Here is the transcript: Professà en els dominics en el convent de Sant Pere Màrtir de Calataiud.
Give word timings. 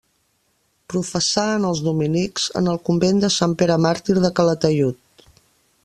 Professà 0.93 1.43
en 1.57 1.67
els 1.71 1.81
dominics 1.89 2.47
en 2.63 2.71
el 2.73 2.81
convent 2.89 3.23
de 3.25 3.31
Sant 3.37 3.55
Pere 3.61 3.77
Màrtir 3.87 4.17
de 4.25 4.33
Calataiud. 4.41 5.29